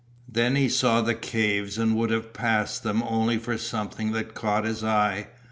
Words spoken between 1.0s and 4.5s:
the caves and would have passed them only for something that